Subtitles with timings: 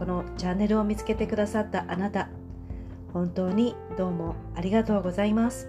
[0.00, 2.30] このチャンネルを見つけてくださったあなた
[3.12, 5.68] 本当にどうもありがとうございます。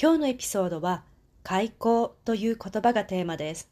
[0.00, 1.04] 今日のエピソードは
[1.42, 3.68] 開口という言葉がテーマです。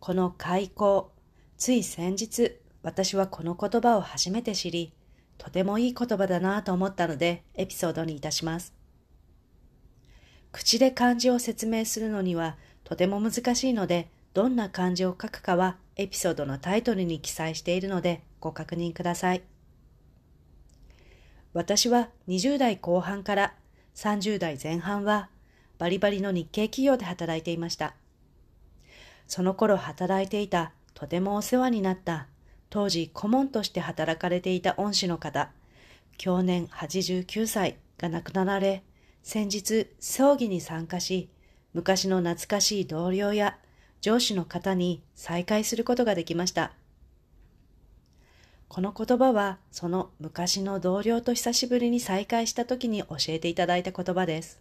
[0.00, 1.12] この開口
[1.56, 4.92] つい先日私はこの言葉を初めて知り
[5.38, 8.81] とてもいい言葉だなと思ったのでエピソードにいたします。
[10.52, 19.42] 口で漢字を説明するのにはとても難しいので、どんな漢字を書くかはエピソードのタイトルに記載しているのでご確認ください。
[21.52, 23.54] 私は20代後半から
[23.94, 25.28] 30代前半は
[25.78, 27.94] バリバリの日系企業で働いていました。
[29.26, 32.26] その頃働いていたとてもお世話になった
[32.70, 35.50] 当時顧問として働かれていた恩師の方、
[36.16, 38.82] 去年89歳が亡くなられ、
[39.22, 41.30] 先日葬儀に参加し、
[41.74, 43.58] 昔の懐かしい同僚や
[44.00, 46.72] 上司の方に再会することができました。
[48.68, 54.60] この言葉はその昔の同僚と久しぶりに再会した時に教えていただいた言葉です。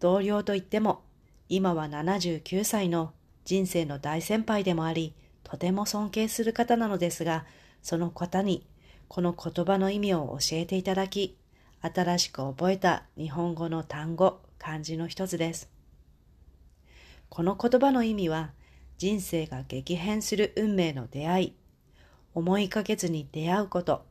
[0.00, 1.02] 同僚といっても
[1.48, 3.12] 今は79歳の
[3.44, 7.44] 人生の大先輩でもあり、とても尊敬する方なのですが、
[7.82, 8.66] その方に
[9.08, 11.36] この言葉の意味を教えていただき、
[11.86, 15.70] 新しく覚えた日本語の単語、漢字の一つです。
[17.28, 18.52] この言葉の意味は、
[18.96, 21.56] 人生が激変する運命の出会い、
[22.32, 24.06] 思いかけずに出会うこと、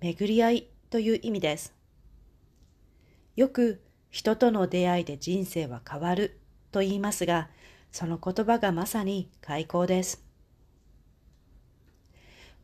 [0.00, 1.74] 巡り合いという意味です。
[3.36, 6.40] よく人との出会いで人生は変わる
[6.72, 7.50] と言いますが、
[7.92, 10.24] その言葉がまさに開口です。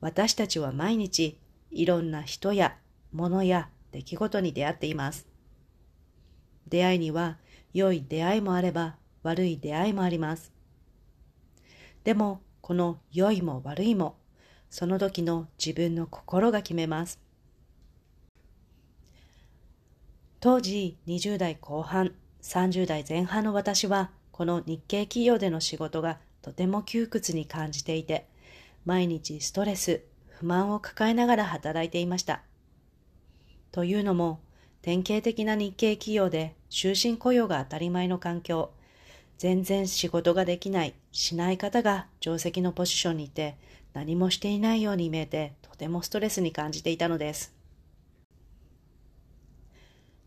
[0.01, 1.39] 私たちは毎日
[1.71, 2.79] いろんな人や
[3.13, 5.27] 物や出来事に出会っています。
[6.69, 7.39] 出会いには
[7.73, 10.53] 良い出会いもあれば悪い出会いもあります。
[12.05, 14.17] でもこの良いも悪いも
[14.69, 17.19] その時の自分の心が決めます。
[20.41, 22.13] 当時20代後半、
[22.43, 28.29] 30代前半の私はこの日系企業での仕事がとても窮屈に感じていて
[28.85, 32.43] 毎日ストレス、不満を抱えながら働いていました。
[33.77, 34.41] というのも、
[34.81, 38.71] 典型的な日系企業で終身雇用が当たり前の環境、
[39.37, 43.55] 全然仕事ができない、しない方が定石のポジションにいて、
[43.93, 47.55] 何もしていないように見えて、とてもストレスに感じていたのです。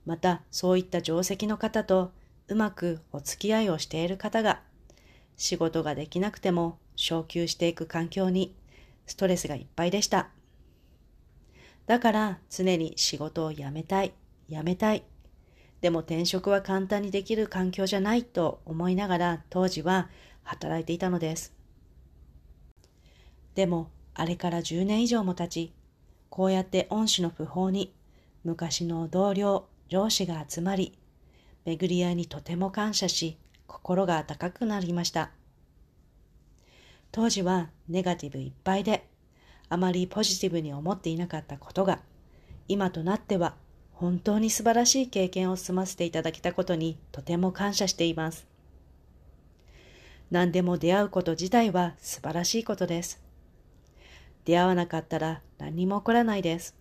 [0.05, 2.11] また、そういった定石の方と
[2.49, 4.61] うまくお付き合いをしている方が、
[5.37, 8.55] 仕事ができなくても昇給していく環境に
[9.07, 10.29] ストレスがいっぱいでした。
[11.89, 14.13] だから常に仕事を辞めたい、
[14.47, 15.01] 辞めたい。
[15.81, 20.07] でも転職は簡単にできる環境じゃないと思いながら当時は
[20.43, 21.51] 働いていたのです。
[23.55, 25.73] でもあれから10年以上も経ち、
[26.29, 27.91] こうやって恩師の訃報に
[28.43, 30.95] 昔の同僚、上司が集まり、
[31.65, 35.31] 巡り合いにとても感謝し、心が温かくなりました。
[37.11, 39.08] 当時はネガティブいっぱいで、
[39.69, 41.99] あまりポジティブに思っていなかったことが、
[42.67, 43.55] 今となっては
[43.93, 48.47] 本当に素晴らしい経験を済ませていただけたことにとても感謝しています。
[50.31, 53.21] 何でも出会うこと自体は素晴らしいことです。
[54.45, 56.75] 出会わなかったら何も起こらないです。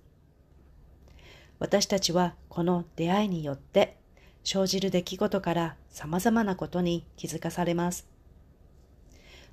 [1.58, 3.96] 私たちはこの出会いによって
[4.44, 8.06] 生じる出来事から様々なことに気づかされます。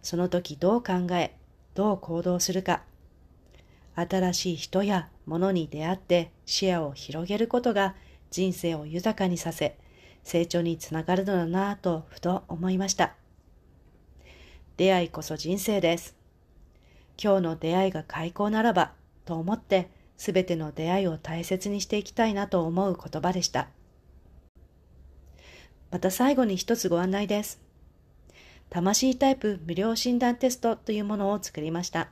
[0.01, 1.35] その時どう考え、
[1.73, 2.83] どう行動するか、
[3.95, 7.95] 新しい人や物に出会って視野を広げることが
[8.29, 9.77] 人生を豊かにさせ、
[10.23, 13.15] 成長につながるのだなぁとふと思いました。
[14.77, 16.15] 出会いこそ人生です。
[17.21, 18.91] 今日の出会いが開口ならば
[19.23, 23.69] と思ってすべての出会いを大切にしていきたいなと思う言葉でした。
[25.91, 27.61] また最後に一つご案内です。
[28.69, 32.09] 魂タイプ無料診断テストというものを作りました。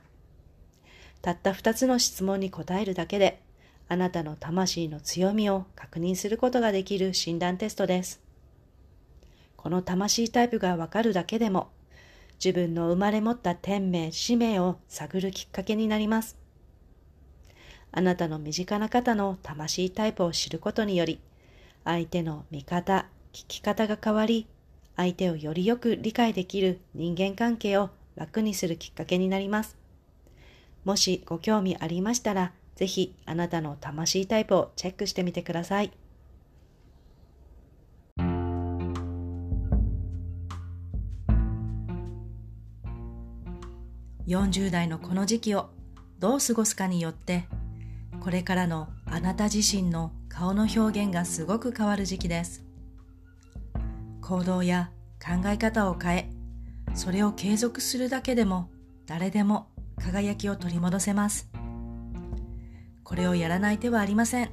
[1.24, 3.40] たった二つの質問に答えるだけで、
[3.88, 8.20] あなたの魂の強みを確認することができる診断テストです。
[9.56, 11.70] この魂タイプがわかるだけでも、
[12.34, 16.36] 自分の生まれ持った天命、使命を探るきっかけになります。
[17.90, 21.20] あなたの身近な方の魂タイプを知ることにより、
[21.84, 24.46] 相手の見方、聞き方が変わり、
[24.94, 29.83] 相手をよりよく理解できる人間関係を楽にするきっかけになります。
[30.84, 35.92] もしご興味ありましたら、ぜひあなたの魂タイプをチェックしてみてください。
[44.26, 45.68] 40代のこの時期を
[46.18, 47.46] どう過ごすかによって
[48.20, 52.64] これからのあなた自身の顔の表現がすごく変わる時期です
[54.22, 54.90] 行動や
[55.22, 56.30] 考え方を変え
[56.94, 58.70] それを継続するだけでも
[59.06, 59.68] 誰でも
[60.02, 61.50] 輝きを取り戻せます。
[63.02, 64.50] これをやらない手はありません。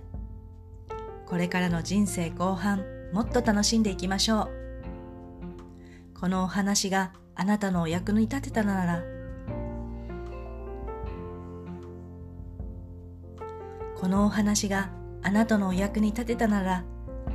[1.25, 2.83] これからの人生後半
[3.13, 4.49] もっと楽しんでいきましょ
[6.15, 6.19] う。
[6.19, 9.03] このお話があなたのお役に立てたなら
[14.01, 14.89] このお話が
[15.21, 16.83] あなたのお役に立てたなら、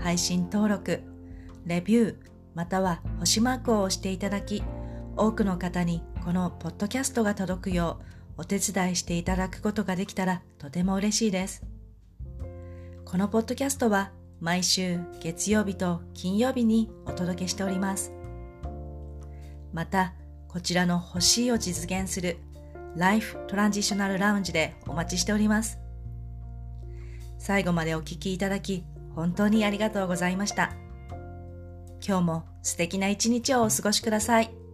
[0.00, 1.00] 配信登録、
[1.64, 2.16] レビュー、
[2.56, 4.64] または星マークを押していただき、
[5.16, 8.00] 多くの方にこのポッドキャストが届くよ
[8.36, 11.62] うお手伝いしていただくことができたらとても嬉しいです。
[13.04, 18.12] このポッドキャストは毎週月曜日と金曜日にお届けしております。
[19.72, 20.14] また、
[20.48, 22.38] こちらの欲しいを実現する
[22.96, 25.78] ライフトランジショナルラウンジでお待ちしております。
[27.38, 28.82] 最後までお聴きいただき、
[29.14, 30.72] 本当にありがとうございました。
[32.04, 34.65] 今日も素敵な一日をお過ごしください。